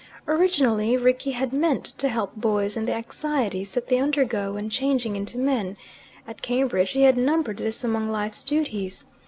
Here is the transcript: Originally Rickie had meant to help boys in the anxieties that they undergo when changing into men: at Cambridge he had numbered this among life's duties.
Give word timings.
Originally 0.27 0.97
Rickie 0.97 1.29
had 1.29 1.53
meant 1.53 1.83
to 1.99 2.09
help 2.09 2.35
boys 2.35 2.75
in 2.75 2.87
the 2.87 2.93
anxieties 2.95 3.75
that 3.75 3.87
they 3.87 3.99
undergo 3.99 4.53
when 4.53 4.67
changing 4.67 5.15
into 5.15 5.37
men: 5.37 5.77
at 6.27 6.41
Cambridge 6.41 6.93
he 6.93 7.03
had 7.03 7.17
numbered 7.17 7.57
this 7.57 7.83
among 7.83 8.09
life's 8.09 8.41
duties. 8.41 9.05